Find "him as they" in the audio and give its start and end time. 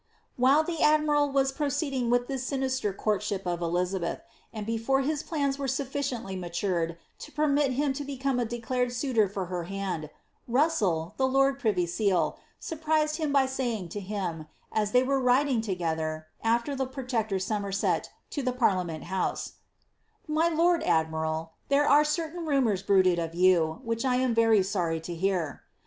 13.99-15.03